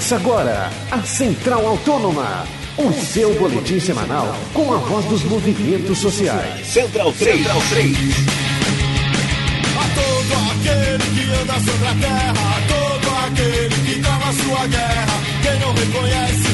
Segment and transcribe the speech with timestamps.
[0.00, 2.46] Começa agora a Central Autônoma,
[2.78, 6.66] o seu boletim semanal com a voz dos movimentos sociais.
[6.66, 7.36] Central 3.
[7.36, 7.96] Central 3.
[9.76, 15.20] A todo aquele que anda sobre a terra, a todo aquele que trava sua guerra,
[15.42, 16.49] quem não reconhece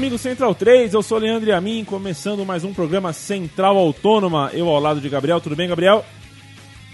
[0.00, 4.50] Olá, amigos Central 3, eu sou Leandro Amin, começando mais um programa Central Autônoma.
[4.54, 6.06] Eu ao lado de Gabriel, tudo bem, Gabriel?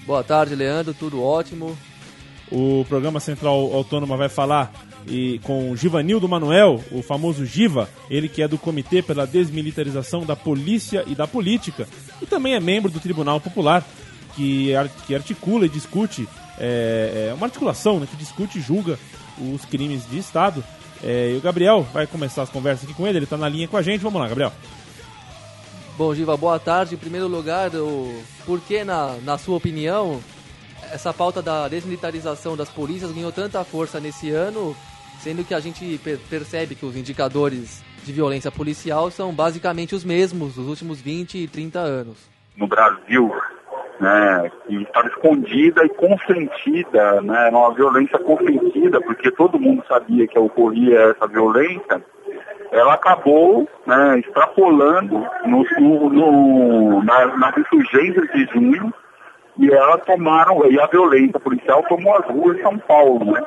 [0.05, 1.79] Boa tarde, Leandro, tudo ótimo.
[2.51, 4.73] O programa Central Autônoma vai falar
[5.07, 10.27] e, com o Givanildo Manuel, o famoso Giva, ele que é do Comitê pela Desmilitarização
[10.27, 11.87] da Polícia e da Política,
[12.21, 13.87] e também é membro do Tribunal Popular,
[14.35, 14.73] que,
[15.07, 18.99] que articula e discute, é, é uma articulação né, que discute e julga
[19.39, 20.65] os crimes de Estado.
[21.03, 23.69] É, e o Gabriel vai começar as conversas aqui com ele, ele está na linha
[23.69, 24.01] com a gente.
[24.01, 24.53] Vamos lá, Gabriel.
[25.97, 26.95] Bom, Giva, boa tarde.
[26.95, 28.23] Em primeiro lugar, o...
[28.45, 30.21] por que, na, na sua opinião,
[30.93, 34.77] essa pauta da desmilitarização das polícias ganhou tanta força nesse ano,
[35.21, 40.05] sendo que a gente per- percebe que os indicadores de violência policial são basicamente os
[40.05, 42.17] mesmos dos últimos 20 e 30 anos?
[42.57, 43.31] no Brasil,
[44.01, 50.27] né, que estava escondida e consentida, né, era uma violência consentida, porque todo mundo sabia
[50.27, 52.05] que ocorria essa violência,
[52.73, 58.93] ela acabou né, extrapolando no, no, no, na, nas insurgências de junho
[59.59, 63.43] e elas tomaram, e a violência policial tomou as ruas de São Paulo, né?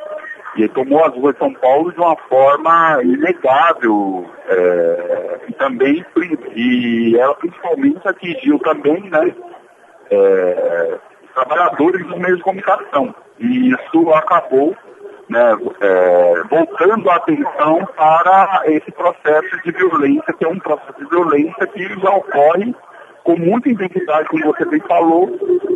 [0.58, 4.26] E tomou as ruas de São Paulo de uma forma inegável.
[4.48, 6.04] é, e também,
[6.56, 9.36] e ela principalmente atingiu também, né?
[10.12, 10.98] É,
[11.34, 13.14] trabalhadores dos meios de comunicação.
[13.40, 14.76] E isso acabou
[15.30, 21.10] né, é, voltando a atenção para esse processo de violência, que é um processo de
[21.10, 22.76] violência que já ocorre
[23.24, 25.30] com muita intensidade, como você bem falou,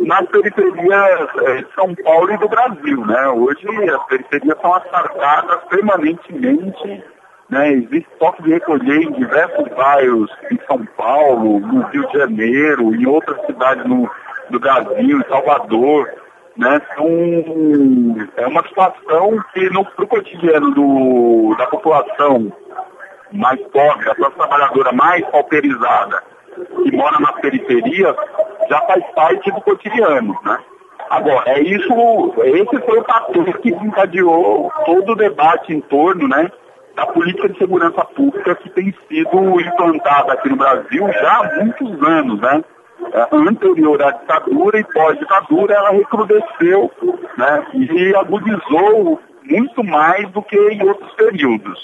[0.06, 3.06] nas periferias é, de São Paulo e do Brasil.
[3.06, 3.28] Né?
[3.28, 7.04] Hoje as periferias são assaltadas permanentemente
[7.48, 12.94] né, existe toque de recolher em diversos bairros em São Paulo, no Rio de Janeiro,
[12.94, 14.10] em outras cidades no,
[14.50, 16.08] do Brasil, Salvador.
[16.56, 17.08] Né, são,
[18.36, 22.52] é uma situação que no pro cotidiano do, da população
[23.32, 26.22] mais pobre, a classe trabalhadora mais pauperizada,
[26.84, 28.14] que mora nas periferias,
[28.68, 30.38] já faz parte do cotidiano.
[30.44, 30.58] Né?
[31.10, 36.50] Agora, é isso, esse foi o fator que desencadeou todo o debate em torno né,
[36.96, 42.02] da política de segurança pública que tem sido implantada aqui no Brasil já há muitos
[42.02, 42.64] anos, né?
[43.32, 46.90] Anterior à ditadura e pós-ditadura, ela recrudesceu
[47.38, 51.78] né, e agudizou muito mais do que em outros períodos.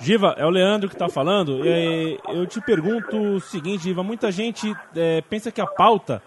[0.00, 1.64] Giva, é o Leandro que está falando.
[1.64, 6.20] Eu te pergunto o seguinte, Giva, muita gente é, pensa que a pauta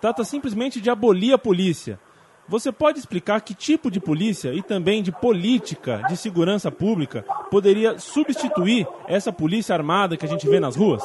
[0.00, 2.00] trata simplesmente de abolir a polícia.
[2.48, 7.98] Você pode explicar que tipo de polícia e também de política de segurança pública poderia
[7.98, 11.02] substituir essa polícia armada que a gente vê nas ruas?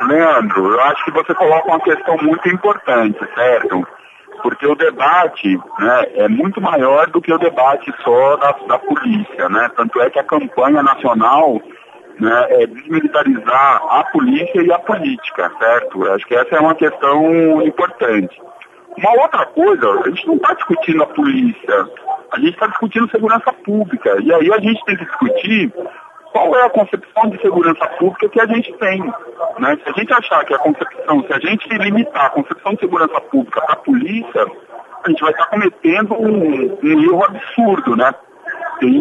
[0.00, 3.86] Leandro, eu acho que você coloca uma questão muito importante, certo?
[4.42, 9.48] Porque o debate né, é muito maior do que o debate só da, da polícia,
[9.48, 9.70] né?
[9.76, 11.60] Tanto é que a campanha nacional
[12.18, 16.04] né, é desmilitarizar a polícia e a política, certo?
[16.04, 18.40] Eu acho que essa é uma questão importante.
[18.96, 21.88] Uma outra coisa, a gente não está discutindo a polícia,
[22.32, 24.16] a gente está discutindo segurança pública.
[24.22, 25.72] E aí a gente tem que discutir
[26.32, 29.00] qual é a concepção de segurança pública que a gente tem.
[29.58, 29.78] Né?
[29.82, 33.20] Se a gente achar que a concepção, se a gente limitar a concepção de segurança
[33.20, 34.46] pública para a polícia,
[35.04, 38.14] a gente vai estar cometendo um, um erro absurdo, né?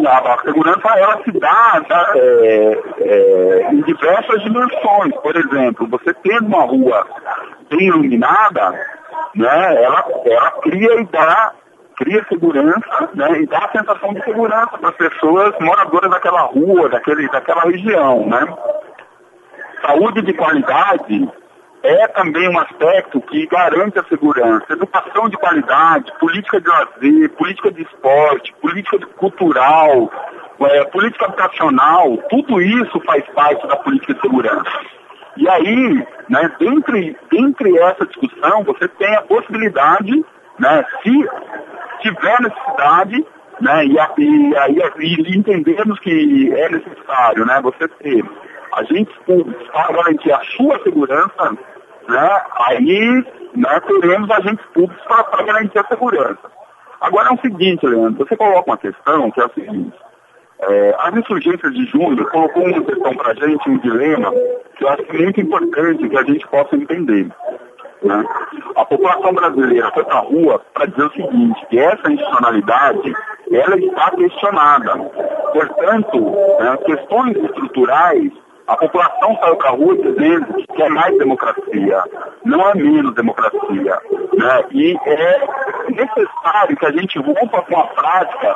[0.08, 5.16] A, a segurança ela se dá né, é, é, em diversas dimensões.
[5.22, 7.08] Por exemplo, você tendo uma rua
[7.70, 8.72] bem iluminada,
[9.36, 11.54] né, ela, ela cria e dá
[12.00, 16.88] cria segurança né, e dá a sensação de segurança para as pessoas moradoras daquela rua,
[16.88, 18.26] daquele, daquela região.
[18.26, 18.48] Né?
[19.86, 21.30] Saúde de qualidade
[21.84, 24.66] é também um aspecto que garante a segurança.
[24.72, 30.10] Educação de qualidade, política de lazer, política de esporte, política cultural,
[30.62, 34.72] é, política habitacional, tudo isso faz parte da política de segurança.
[35.38, 40.26] E aí, né, dentre, dentre essa discussão, você tem a possibilidade,
[40.60, 41.30] né, se
[42.02, 43.26] tiver necessidade,
[43.62, 48.24] né, e, aí e entendermos que é necessário, né, você ter
[48.74, 51.58] agentes públicos para garantir a sua segurança,
[52.08, 53.26] né, aí
[53.56, 56.60] né, teremos agentes públicos para garantir a segurança.
[57.02, 59.98] Agora é o seguinte, Leandro, você coloca uma questão que é a seguinte.
[60.62, 64.30] É, as insurgências de junho colocou uma questão para a gente, um dilema,
[64.76, 67.32] que eu acho muito importante que a gente possa entender.
[68.04, 68.26] Né?
[68.76, 73.14] A população brasileira foi para a rua para dizer o seguinte, que essa institucionalidade
[73.52, 74.96] ela está questionada.
[75.54, 76.20] Portanto,
[76.60, 78.32] né, questões estruturais
[78.70, 82.04] a população saiu para a rua dizendo que quer mais democracia,
[82.46, 83.98] não é menos democracia.
[84.32, 84.64] Né?
[84.72, 85.48] E é
[85.90, 88.56] necessário que a gente rompa com a prática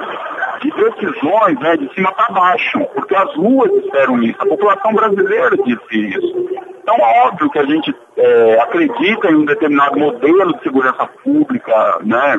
[0.62, 5.58] de decisões né, de cima para baixo, porque as ruas disseram isso, a população brasileira
[5.58, 6.50] disse isso.
[6.84, 11.98] Então, é óbvio que a gente é, acredita em um determinado modelo de segurança pública,
[12.04, 12.38] né?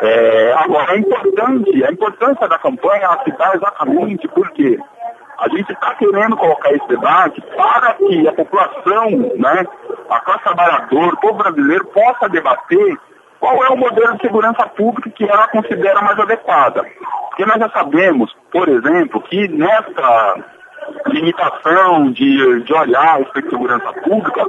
[0.00, 4.78] É, agora, é importante, a importância da campanha ela se dá exatamente porque
[5.38, 9.64] a gente está querendo colocar esse debate para que a população, né,
[10.10, 12.96] a classe trabalhadora, o povo brasileiro possa debater
[13.40, 16.84] qual é o modelo de segurança pública que ela considera mais adequada.
[17.30, 20.36] Porque nós já sabemos, por exemplo, que nessa
[21.06, 24.46] limitação de, de olhar respeito segurança pública,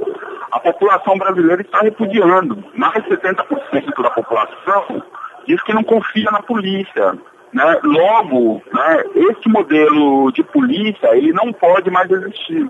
[0.52, 2.62] a população brasileira está repudiando.
[2.74, 5.02] Mais de 70% da população
[5.46, 7.16] diz que não confia na polícia.
[7.52, 7.80] Né?
[7.82, 12.68] Logo, né, esse modelo de polícia ele não pode mais existir.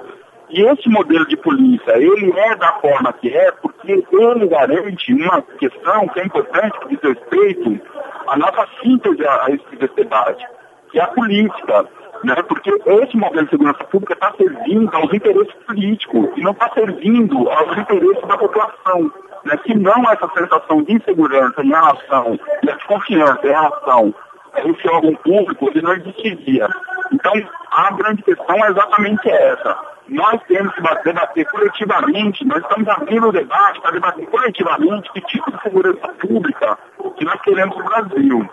[0.48, 5.42] E esse modelo de polícia, ele é da forma que é, porque ele garante uma
[5.42, 7.80] questão que é importante que diz respeito
[8.28, 10.46] à nossa síntese a, esse debate,
[10.90, 11.86] que é a política.
[12.26, 12.34] Né?
[12.42, 17.48] Porque esse modelo de segurança pública está servindo aos interesses políticos e não está servindo
[17.48, 19.12] aos interesses da população.
[19.44, 19.56] Né?
[19.64, 24.14] Se não essa sensação de insegurança em relação, e a desconfiança em relação
[24.56, 26.66] esse órgão público ele não existiria.
[27.12, 27.32] Então,
[27.70, 29.78] a grande questão é exatamente essa.
[30.08, 35.50] Nós temos que debater coletivamente, nós estamos abrindo o debate para debater coletivamente que tipo
[35.52, 36.78] de segurança pública
[37.16, 38.50] que nós queremos no Brasil.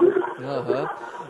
[0.00, 0.88] Uhum.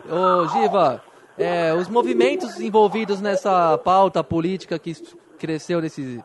[0.09, 1.01] Ô, Giva,
[1.37, 4.93] é, os movimentos envolvidos nessa pauta política que
[5.37, 6.23] cresceu nesse,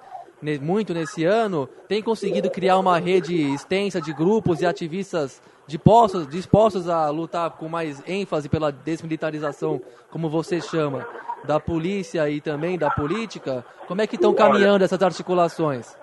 [0.61, 6.89] muito nesse ano, têm conseguido criar uma rede extensa de grupos e ativistas dispostos, dispostos
[6.89, 9.81] a lutar com mais ênfase pela desmilitarização,
[10.11, 11.07] como você chama,
[11.45, 15.97] da polícia e também da política, como é que estão caminhando essas articulações?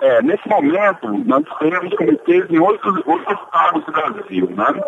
[0.00, 4.82] É, nesse momento, nós temos comitês em outros, outros estados do Brasil, né?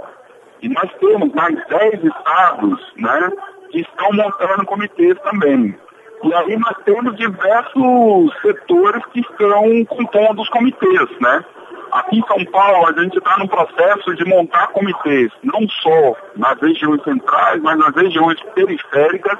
[0.62, 3.30] E nós temos mais 10 estados, né,
[3.80, 5.76] estão montando comitês também.
[6.22, 11.44] E aí nós temos diversos setores que estão compondo os comitês, né?
[11.92, 16.60] Aqui em São Paulo, a gente está no processo de montar comitês, não só nas
[16.60, 19.38] regiões centrais, mas nas regiões periféricas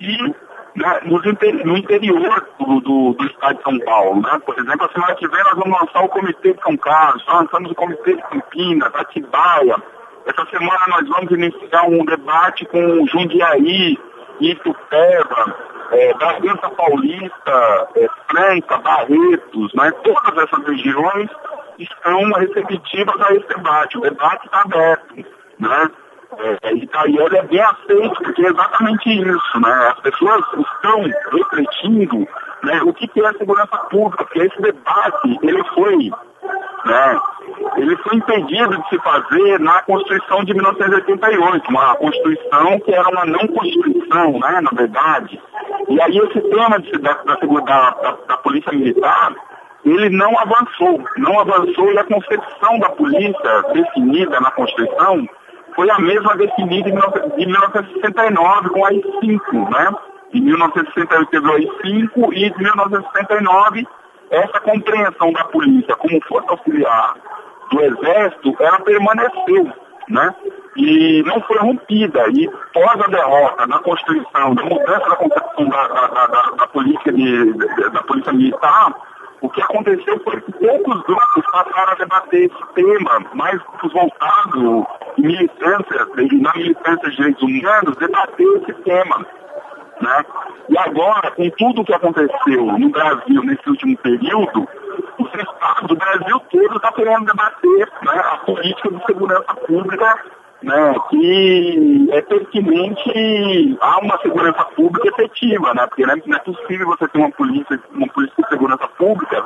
[0.00, 0.34] e
[0.76, 1.00] né,
[1.64, 4.20] no interior do, do, do, estado de São Paulo.
[4.20, 4.40] Né?
[4.44, 7.70] Por exemplo, a semana que vem nós vamos lançar o Comitê de São Carlos, lançamos
[7.70, 9.76] o Comitê de Campinas, Atibaia.
[10.26, 13.96] Essa semana nós vamos iniciar um debate com Jundiaí,
[14.40, 15.56] Itupeva,
[15.92, 19.90] é, Bragança Paulista, é, Franca, Barretos, né?
[20.02, 21.30] todas essas regiões
[21.78, 23.98] estão receptivas a esse debate.
[23.98, 25.14] O debate está aberto,
[25.60, 25.90] né?
[26.38, 29.88] É, e daí ele é bem aceito, porque é exatamente isso, né?
[29.92, 31.02] As pessoas estão
[31.32, 32.28] refletindo
[32.64, 36.10] né, o que, que é segurança pública, porque esse debate, ele foi,
[36.84, 37.20] né,
[37.76, 43.26] ele foi impedido de se fazer na Constituição de 1988, uma Constituição que era uma
[43.26, 45.40] não Constituição, né, na verdade.
[45.88, 49.34] E aí esse tema de, da, da, da, Polícia Militar,
[49.84, 55.28] ele não avançou, não avançou e a concepção da polícia definida na Constituição
[55.74, 56.94] foi a mesma definida em
[57.36, 59.94] 1969 com a I5, né?
[60.32, 63.86] Em 1968 teve a I5 e em 1969
[64.30, 67.14] essa compreensão da polícia como força auxiliar
[67.70, 69.72] do exército, ela permaneceu,
[70.08, 70.34] né?
[70.76, 72.24] E não foi rompida.
[72.30, 77.12] E pós a derrota na Constituição, da mudança da concepção da, da, da, da polícia,
[77.12, 77.52] de,
[77.90, 78.92] da polícia militar,
[79.40, 84.86] o que aconteceu foi que poucos grupos passaram a debater esse tema, mais grupos voltados
[85.18, 86.06] em militância,
[86.42, 89.26] na militância de direitos humanos, debater esse tema.
[90.00, 90.24] Né?
[90.68, 94.68] E agora, com tudo o que aconteceu no Brasil nesse último período,
[95.86, 100.24] do Brasil todo estão tá querendo debater né, a política de segurança pública
[100.62, 107.08] né, que é pertinente a uma segurança pública efetiva, né, porque não é possível você
[107.08, 109.44] ter uma polícia, uma polícia de segurança pública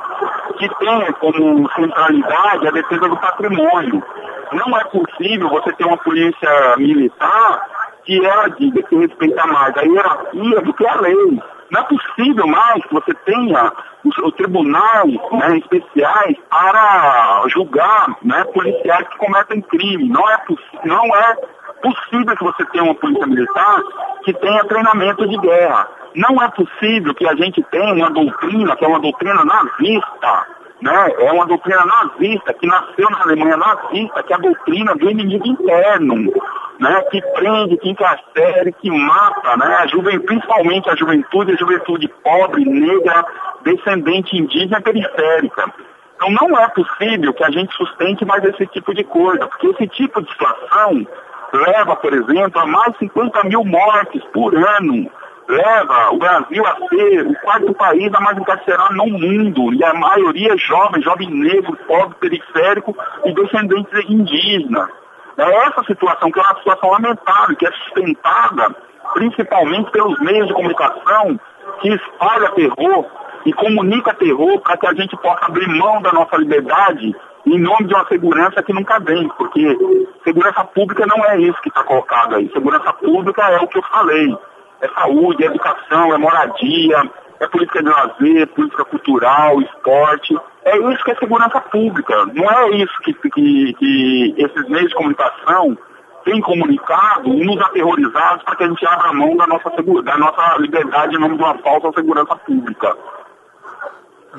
[0.57, 4.03] que tenha como centralidade a defesa do patrimônio.
[4.51, 7.69] Não é possível você ter uma polícia militar
[8.03, 11.41] que ela diga que respeita mais a hierarquia do que a lei.
[11.71, 13.71] Não é possível mais que você tenha
[14.03, 20.09] os, os tribunais né, especiais para julgar né, policiais que cometem crime.
[20.09, 20.37] Não é,
[20.83, 21.35] não é
[21.81, 23.81] possível que você tenha uma polícia militar
[24.25, 25.87] que tenha treinamento de guerra.
[26.13, 30.47] Não é possível que a gente tenha uma doutrina, que é uma doutrina nazista,
[30.81, 31.13] né?
[31.19, 35.47] É uma doutrina nazista, que nasceu na Alemanha nazista, que é a doutrina do inimigo
[35.47, 36.33] interno,
[36.79, 37.01] né?
[37.11, 39.77] Que prende, que encarcere, que mata, né?
[39.79, 43.25] A juventude, principalmente a juventude, a juventude pobre, negra,
[43.63, 45.71] descendente indígena periférica.
[46.15, 49.87] Então não é possível que a gente sustente mais esse tipo de coisa, porque esse
[49.87, 51.07] tipo de situação
[51.53, 55.11] leva, por exemplo, a mais de 50 mil mortes por ano
[55.47, 59.93] leva o Brasil a ser o quarto país a mais encarcerado no mundo, e a
[59.93, 62.95] maioria é jovem, jovem negro, pobre, periférico
[63.25, 64.89] e descendentes indígenas.
[65.37, 68.75] É essa situação, que é uma situação lamentável, que é sustentada
[69.13, 71.39] principalmente pelos meios de comunicação
[71.81, 73.05] que espalha terror
[73.45, 77.87] e comunica terror para que a gente possa abrir mão da nossa liberdade em nome
[77.87, 79.77] de uma segurança que nunca vem, porque
[80.23, 82.49] segurança pública não é isso que está colocado aí.
[82.51, 84.37] Segurança pública é o que eu falei
[84.81, 90.35] é saúde, é educação, é moradia, é política de lazer, política cultural, esporte.
[90.63, 92.25] É isso que é segurança pública.
[92.33, 95.77] Não é isso que, que, que esses meios de comunicação
[96.23, 99.69] têm comunicado nos aterrorizados para que a gente abra a mão da nossa,
[100.03, 102.95] da nossa liberdade em nome de uma falsa segurança pública.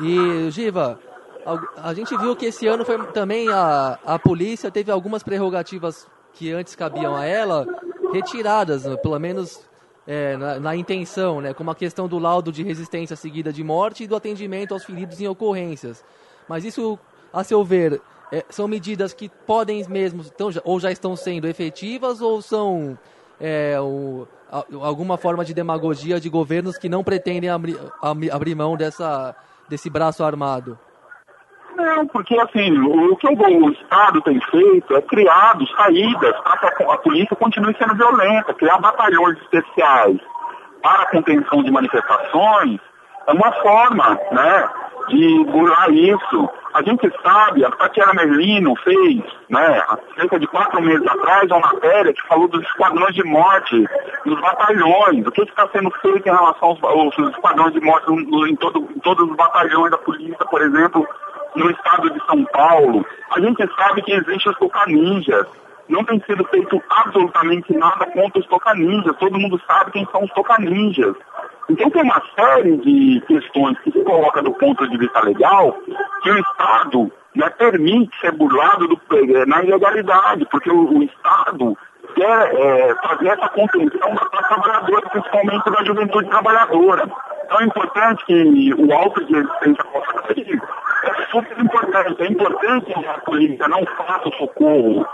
[0.01, 0.99] E, Giva,
[1.83, 6.53] a gente viu que esse ano foi também a, a polícia teve algumas prerrogativas que
[6.53, 7.67] antes cabiam a ela
[8.13, 9.69] retiradas, pelo menos
[10.07, 14.05] é, na, na, intenção, né, como a questão do laudo de resistência seguida de morte
[14.05, 16.05] e do atendimento aos feridos em ocorrências.
[16.49, 16.99] Mas isso,
[17.33, 18.01] a seu ver,
[18.33, 22.99] é, são medidas que podem mesmo, tão, ou já estão sendo efetivas, ou são
[23.41, 27.77] é, o, a, alguma forma de demagogia de governos que não pretendem abri,
[28.31, 29.37] abrir mão dessa,
[29.69, 30.79] desse braço armado?
[31.77, 36.97] Não, porque assim, o que o Estado tem feito é criado saídas para que a
[36.99, 40.19] polícia continue sendo violenta, criar batalhões especiais
[40.83, 42.81] para a contenção de manifestações
[43.27, 44.69] é uma forma, né,
[45.09, 46.51] de burlar isso.
[46.75, 49.83] A gente sabe, a Tatiana Merlino fez, né,
[50.17, 53.87] cerca de quatro meses atrás, uma matéria que falou dos esquadrões de morte
[54.25, 58.57] nos batalhões, o que está sendo feito em relação aos, aos esquadrões de morte em,
[58.57, 61.07] todo, em todos os batalhões da polícia, por exemplo,
[61.55, 65.47] no estado de São Paulo, a gente sabe que existem os tocaninjas.
[65.89, 69.17] Não tem sido feito absolutamente nada contra os tocaninjas.
[69.19, 71.15] Todo mundo sabe quem são os tocaninjas.
[71.69, 75.77] Então tem uma série de questões que se coloca do ponto de vista legal
[76.23, 81.77] que o Estado né, permite ser burlado do, eh, na ilegalidade, porque o, o Estado
[82.15, 87.11] quer é, fazer essa contenção da classe trabalhadora, principalmente da juventude trabalhadora.
[87.45, 90.63] Então é importante que o alto de resistência possa ser
[91.03, 92.12] é super importante.
[92.23, 95.05] É importante a polícia não faça o socorro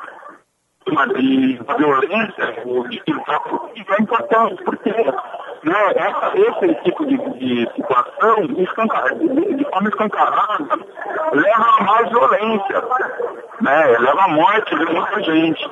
[1.17, 3.41] de violência ou de pintar
[3.77, 10.79] é importante, porque né, essa, esse tipo de, de situação, de, de forma escancarada,
[11.33, 12.85] leva a mais violência,
[13.63, 15.71] né, leva à morte de muita gente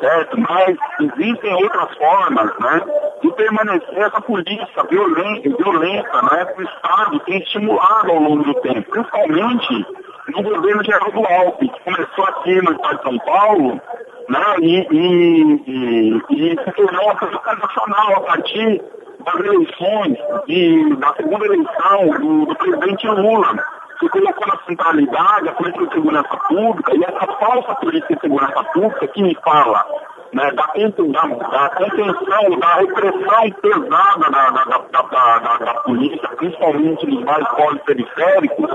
[0.00, 0.38] certo?
[0.38, 2.80] Mas existem outras formas, né,
[3.22, 8.54] de permanecer essa polícia violenta, violenta, né, que o Estado tem estimulado ao longo do
[8.60, 9.86] tempo, principalmente
[10.28, 13.80] no governo Geraldo Alckmin, começou aqui no Estado de São Paulo,
[14.28, 18.82] né, e, e, e, e se tornou uma política nacional a partir
[19.24, 23.64] das eleições, de, da segunda eleição do, do presidente Lula
[23.98, 28.64] que colocou na centralidade a política de segurança pública e essa falsa política de segurança
[28.64, 29.86] pública que me fala
[30.32, 37.48] né, da, da, contenção, da repressão pesada da, da, da, da polícia, principalmente nos vários
[37.48, 38.70] polos periféricos,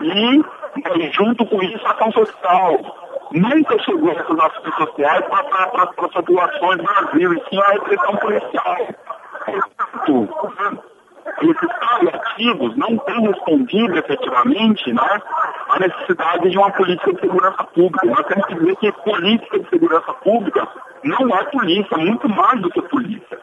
[0.00, 0.44] e
[1.12, 2.78] junto com isso a ação social.
[3.32, 8.76] Nunca chegou essas ações sociais para as populações do Brasil, e sim a repressão policial.
[10.06, 10.82] Portanto,
[11.42, 15.22] esses paliativos não têm respondido efetivamente né,
[15.68, 18.06] à necessidade de uma política de segurança pública.
[18.06, 20.68] Nós temos que dizer que política de segurança pública
[21.04, 23.38] não é polícia, muito mais do que polícia.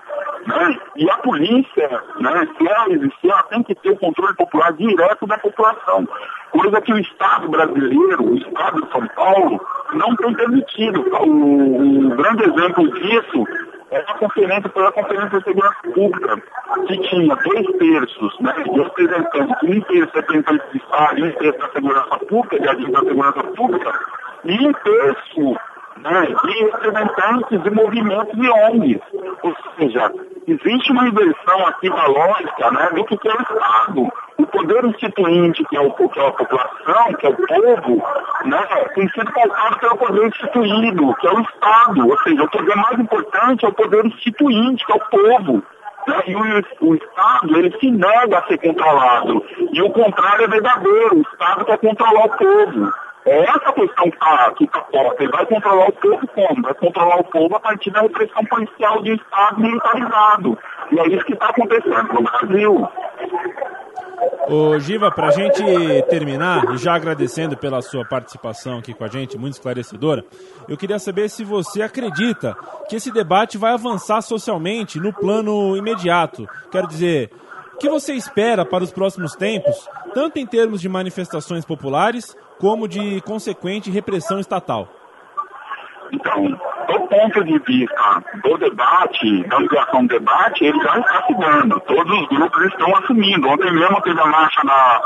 [0.46, 0.78] Né?
[0.96, 5.25] E a polícia, né, se ela existir, ela tem que ter o controle popular direto
[5.25, 6.08] da população.
[6.52, 9.60] Coisa que o Estado brasileiro, o Estado de São Paulo,
[9.94, 11.02] não tem permitido.
[11.02, 13.44] O, grande exemplo disso
[13.92, 16.44] é a conferência, foi a Conferência de Segurança Pública,
[16.88, 21.70] que tinha dois terços né, de representantes, um terço representantes de Estado um terço da
[21.70, 24.00] segurança pública, de da segurança pública,
[24.44, 25.58] e um terço
[26.06, 29.02] né, de representantes de movimentos e ONGs.
[29.42, 30.12] Ou seja,
[30.48, 34.14] existe uma inversão aqui da lógica né, do que é o Estado.
[34.38, 38.04] O poder instituinte, que é, o, que é a população, que é o povo,
[38.46, 42.08] né, tem sido pautado pelo poder instituído, que é o Estado.
[42.08, 45.64] Ou seja, o poder mais importante é o poder instituinte, que é o povo.
[46.08, 46.42] Né, e o,
[46.82, 49.44] o, Estado, ele se nega a ser controlado.
[49.72, 51.18] E o contrário é verdadeiro.
[51.18, 53.05] O Estado quer controlar o povo.
[53.25, 54.86] É essa questão que está que tá.
[55.20, 56.62] Ele vai controlar o povo como?
[56.62, 60.58] Vai controlar o povo a partir da repressão policial de Estado militarizado.
[60.91, 62.88] E é isso que está acontecendo no Brasil.
[64.48, 65.63] Ô Giva, para a gente
[66.08, 70.24] terminar, e já agradecendo pela sua participação aqui com a gente, muito esclarecedora,
[70.70, 72.55] eu queria saber se você acredita
[72.88, 76.48] que esse debate vai avançar socialmente no plano imediato.
[76.72, 77.32] Quero dizer,
[77.74, 82.88] o que você espera para os próximos tempos, tanto em termos de manifestações populares, como
[82.88, 84.88] de consequente repressão estatal?
[86.12, 86.50] Então,
[86.88, 91.80] do ponto de vista do debate, da ligação do debate, ele já está se dando.
[91.82, 93.48] Todos os grupos estão assumindo.
[93.48, 95.02] Ontem mesmo teve a marcha da,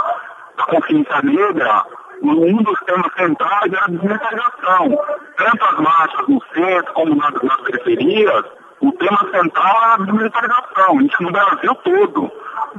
[0.58, 1.86] da Consciência Negra,
[2.22, 5.00] um dos temas centrais era a desmilitarização.
[5.38, 8.46] Tanto as marchas no centro como nas, nas periferias,
[8.82, 11.02] o tema central é a desmilitarização.
[11.02, 12.32] Isso no Brasil todo.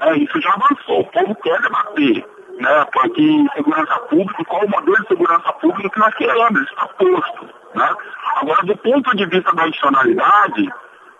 [0.02, 1.00] É, isso já avançou.
[1.00, 2.26] O povo quer debater
[2.60, 7.48] né, porque segurança pública, qual o modelo de segurança pública que nós queremos, está posto.
[7.74, 7.94] Né?
[8.36, 10.68] Agora, do ponto de vista da adicionalidade,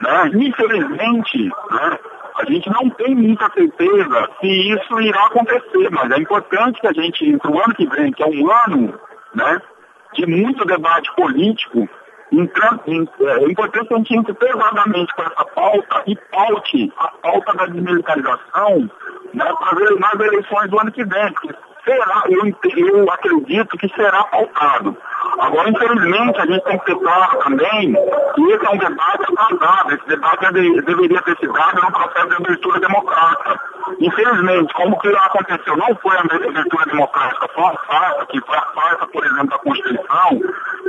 [0.01, 1.99] né, infelizmente, né,
[2.37, 6.93] a gente não tem muita certeza se isso irá acontecer, mas é importante que a
[6.93, 9.01] gente, entre o ano que vem, que é um ano
[9.35, 9.61] né,
[10.15, 11.89] de muito debate político,
[12.33, 17.67] é importante que a gente entre pesadamente com essa pauta e paute a pauta da
[17.67, 18.89] desmilitarização
[19.35, 21.35] né, para nas eleições do ano que vem.
[21.85, 22.43] Será, eu,
[22.77, 24.97] eu acredito que será pautado.
[25.39, 27.95] Agora, infelizmente, a gente tem que claro também
[28.35, 29.95] que esse é um debate atrasado.
[29.95, 33.61] Esse debate deveria ter sido dado no processo de abertura democrática.
[33.99, 38.67] Infelizmente, como que aconteceu, não foi a abertura democrática, foi uma farsa, que foi a
[38.75, 40.41] farsa, por exemplo, da Constituição,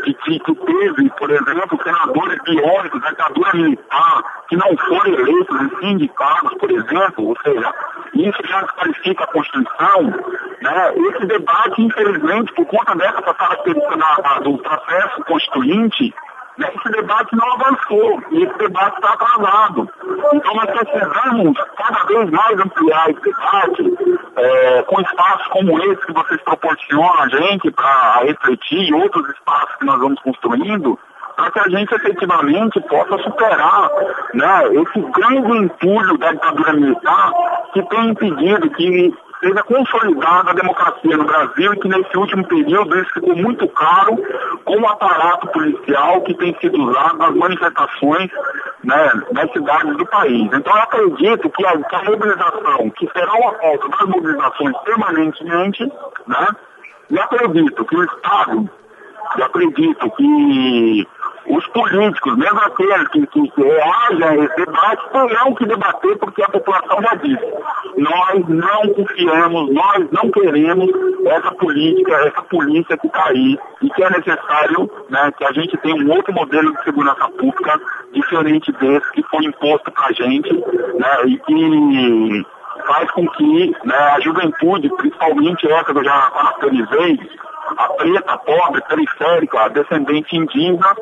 [0.04, 5.86] que, que, que teve, por exemplo, senadores biônicos, ditadura militar, que não foram eleitos e
[5.88, 7.74] indicados, por exemplo, ou seja,
[8.28, 10.04] isso já desqualifica a Constituição,
[10.62, 10.94] né?
[10.96, 16.14] Esse debate, infelizmente, por conta dessa característica do processo constituinte,
[16.58, 19.90] né, esse debate não avançou e esse debate está atrasado.
[20.34, 23.94] Então nós precisamos cada vez mais ampliar esse debate
[24.36, 29.76] é, com espaços como esse que vocês proporcionam a gente para refletir e outros espaços
[29.78, 31.00] que nós vamos construindo
[31.36, 33.90] para que a gente efetivamente possa superar
[34.34, 37.32] né, esse grande entulho da ditadura militar
[37.74, 42.98] que tem impedido que seja consolidada a democracia no Brasil e que nesse último período
[43.00, 44.18] isso ficou muito claro
[44.64, 48.30] com o aparato policial que tem sido usado nas manifestações
[48.84, 50.50] né, nas cidades do país.
[50.54, 55.92] Então eu acredito que a, que a mobilização, que será uma pauta das mobilizações permanentemente,
[56.28, 56.48] né,
[57.10, 58.70] e acredito que o Estado,
[59.38, 61.08] e acredito que
[61.48, 66.44] os políticos, mesmo aqueles que, que, que reagem a esse debate, terão que debater porque
[66.44, 67.54] a população já disse.
[67.98, 70.90] Nós não confiamos, nós não queremos
[71.26, 75.76] essa política, essa polícia que está aí e que é necessário né, que a gente
[75.78, 77.80] tenha um outro modelo de segurança pública
[78.14, 82.46] diferente desse que foi imposto para a gente né, e que
[82.86, 87.20] faz com que né, a juventude, principalmente essa que eu já caracterizei,
[87.78, 90.96] a preta, a pobre, periférica, a descendente indígena,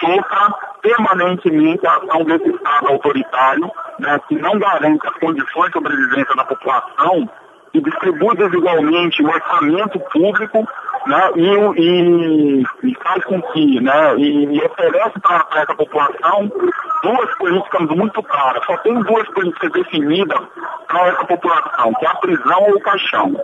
[0.00, 6.34] sofra permanentemente a ação desse Estado autoritário, né, que não garante as condições de sobrevivência
[6.34, 7.28] da população
[7.72, 10.66] e distribui desigualmente o orçamento público
[11.06, 16.50] né, e, e, e, faz com que, né, e, e oferece para essa população
[17.02, 18.64] duas políticas muito claras.
[18.64, 20.40] Só tem duas políticas definidas
[20.86, 23.34] para essa população, que é a prisão ou o caixão.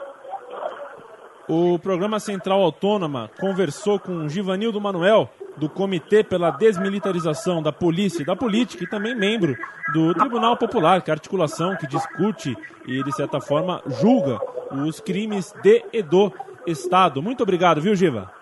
[1.49, 5.29] O programa Central Autônoma conversou com Givanildo Manuel,
[5.61, 9.55] do Comitê pela Desmilitarização da Polícia e da Política, e também membro
[9.93, 14.41] do Tribunal Popular, que é a articulação que discute e, de certa forma, julga
[14.73, 16.33] os crimes de e do
[16.67, 17.23] Estado.
[17.23, 18.33] Muito obrigado, viu, Giva?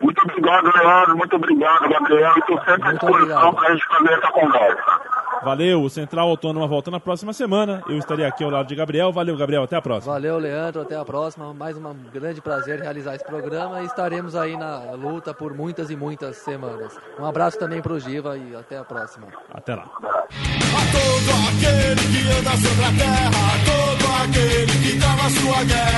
[0.00, 1.16] Muito obrigado, Leandro.
[1.16, 2.34] Muito obrigado, Gabriel.
[2.36, 5.00] Estou sempre à disposição para a gente fazer essa conversa.
[5.44, 7.82] Valeu, o Central Autônoma volta na próxima semana.
[7.86, 9.12] Eu estarei aqui ao lado de Gabriel.
[9.12, 9.64] Valeu, Gabriel.
[9.64, 10.14] Até a próxima.
[10.14, 10.80] Valeu, Leandro.
[10.80, 11.52] Até a próxima.
[11.52, 15.96] Mais um grande prazer realizar esse programa e estaremos aí na luta por muitas e
[15.96, 16.98] muitas semanas.
[17.20, 19.26] Um abraço também para o Giva e até a próxima.
[19.52, 19.84] Até lá.
[19.84, 25.93] A todo aquele que anda sobre a terra, a todo aquele que trava sua guerra,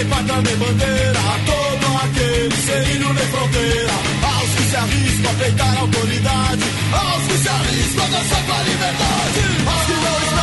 [0.00, 3.92] Para vai trazer bandeira a todo aquele serino de fronteira.
[4.22, 8.52] Aos que se arriscam a peitar a autoridade, aos que se arriscam a dançar com
[8.52, 10.39] a liberdade, aos que não